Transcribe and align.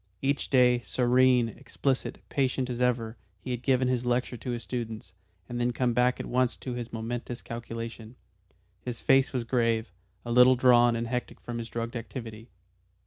Each 0.23 0.49
day, 0.49 0.79
serene, 0.79 1.47
explicit, 1.49 2.23
patient 2.27 2.71
as 2.71 2.81
ever, 2.81 3.17
he 3.39 3.51
had 3.51 3.61
given 3.61 3.87
his 3.87 4.03
lecture 4.03 4.35
to 4.35 4.49
his 4.49 4.63
students, 4.63 5.13
and 5.47 5.59
then 5.59 5.67
had 5.67 5.75
come 5.75 5.93
back 5.93 6.19
at 6.19 6.25
once 6.25 6.57
to 6.57 6.73
this 6.73 6.91
momentous 6.91 7.43
calculation. 7.43 8.15
His 8.81 8.99
face 8.99 9.31
was 9.31 9.43
grave, 9.43 9.91
a 10.25 10.31
little 10.31 10.55
drawn 10.55 10.95
and 10.95 11.05
hectic 11.05 11.39
from 11.39 11.59
his 11.59 11.69
drugged 11.69 11.95
activity. 11.95 12.49